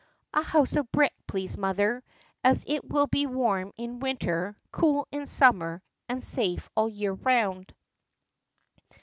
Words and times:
"A 0.33 0.41
house 0.41 0.75
of 0.75 0.91
brick, 0.91 1.13
please, 1.27 1.55
mother, 1.55 2.03
as 2.43 2.63
it 2.67 2.83
will 2.83 3.05
be 3.05 3.27
warm 3.27 3.71
in 3.77 3.99
winter, 3.99 4.57
cool 4.71 5.07
in 5.11 5.27
summer, 5.27 5.83
and 6.09 6.23
safe 6.23 6.71
all 6.75 6.87
the 6.89 6.93
year 6.95 7.13
round." 7.13 7.71